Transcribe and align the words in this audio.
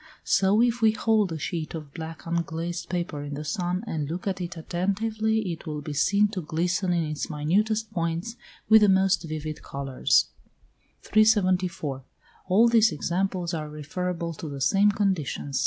So, 0.23 0.63
if 0.63 0.81
we 0.81 0.93
hold 0.93 1.31
a 1.31 1.37
sheet 1.37 1.75
of 1.75 1.93
black 1.93 2.25
unglazed 2.25 2.89
paper 2.89 3.21
in 3.21 3.35
the 3.35 3.45
sun, 3.45 3.83
and 3.85 4.09
look 4.09 4.25
at 4.25 4.41
it 4.41 4.57
attentively, 4.57 5.51
it 5.51 5.67
will 5.67 5.81
be 5.81 5.93
seen 5.93 6.27
to 6.29 6.41
glisten 6.41 6.91
in 6.91 7.03
its 7.03 7.29
minutest 7.29 7.91
points 7.91 8.35
with 8.67 8.81
the 8.81 8.89
most 8.89 9.21
vivid 9.21 9.61
colours. 9.61 10.29
374. 11.03 12.03
All 12.47 12.67
these 12.67 12.91
examples 12.91 13.53
are 13.53 13.69
referable 13.69 14.33
to 14.33 14.49
the 14.49 14.59
same 14.59 14.89
conditions. 14.89 15.59